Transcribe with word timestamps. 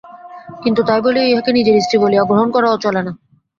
কিন্তু 0.63 0.81
তাই 0.87 0.99
বলিয়া 1.05 1.25
ইহাকে 1.27 1.51
নিজের 1.57 1.75
স্ত্রী 1.77 1.97
বলিয়া 2.03 2.23
গ্রহণ 2.29 2.47
করাও 2.55 2.81
চলে 2.83 3.01
না। 3.03 3.11